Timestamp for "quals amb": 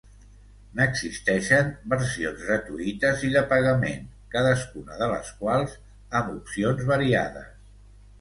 5.43-6.33